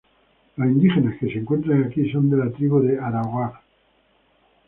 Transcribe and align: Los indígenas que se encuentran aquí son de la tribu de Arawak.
Los 0.55 0.67
indígenas 0.67 1.15
que 1.19 1.27
se 1.31 1.37
encuentran 1.37 1.83
aquí 1.83 2.09
son 2.11 2.27
de 2.31 2.37
la 2.37 2.51
tribu 2.51 2.81
de 2.81 2.97
Arawak. 2.99 3.61